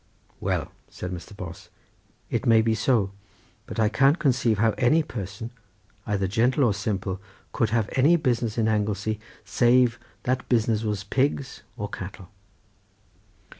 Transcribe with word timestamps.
"Well," 0.39 0.71
said 0.89 1.11
Mr. 1.11 1.37
Bos, 1.37 1.69
"it 2.31 2.47
may 2.47 2.63
be 2.63 2.73
so, 2.73 3.11
but 3.67 3.79
I 3.79 3.87
can't 3.87 4.17
conceive 4.17 4.57
how 4.57 4.71
any 4.71 5.03
person, 5.03 5.51
either 6.07 6.25
gentle 6.27 6.63
or 6.63 6.73
simple, 6.73 7.21
could 7.51 7.69
have 7.69 7.87
any 7.91 8.15
business 8.15 8.57
in 8.57 8.67
Anglesey 8.67 9.19
save 9.45 9.99
that 10.23 10.49
business 10.49 10.81
was 10.81 11.03
pigs 11.03 11.61
or 11.77 11.87
cattle." 11.87 12.29